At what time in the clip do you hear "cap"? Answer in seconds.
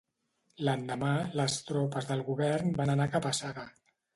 3.19-3.29